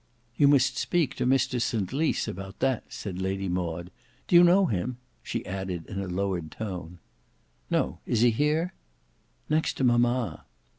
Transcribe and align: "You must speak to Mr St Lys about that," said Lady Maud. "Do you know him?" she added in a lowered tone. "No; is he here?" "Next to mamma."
"You 0.35 0.47
must 0.47 0.77
speak 0.77 1.13
to 1.17 1.27
Mr 1.27 1.61
St 1.61 1.93
Lys 1.93 2.27
about 2.27 2.57
that," 2.59 2.85
said 2.91 3.21
Lady 3.21 3.47
Maud. 3.47 3.91
"Do 4.27 4.35
you 4.35 4.43
know 4.43 4.65
him?" 4.65 4.97
she 5.21 5.45
added 5.45 5.85
in 5.85 5.99
a 5.99 6.07
lowered 6.07 6.49
tone. 6.49 6.97
"No; 7.69 7.99
is 8.07 8.21
he 8.21 8.31
here?" 8.31 8.73
"Next 9.47 9.73
to 9.75 9.83
mamma." 9.83 10.45